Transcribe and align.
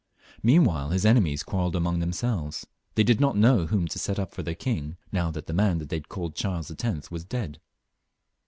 Meanwhile 0.41 0.89
his' 0.89 1.05
enemies 1.05 1.43
quarrelled 1.43 1.75
among 1.75 1.99
themselves; 1.99 2.65
they 2.95 3.03
did 3.03 3.21
not 3.21 3.37
know 3.37 3.67
whom 3.67 3.87
to 3.89 3.99
set 3.99 4.17
up 4.17 4.31
for 4.33 4.41
their 4.41 4.55
king, 4.55 4.97
now 5.11 5.29
that 5.29 5.45
the 5.45 5.53
man 5.53 5.77
they 5.77 5.95
had 5.97 6.09
called 6.09 6.33
Charles 6.35 6.71
X. 6.75 7.11
was 7.11 7.23
dead. 7.23 7.59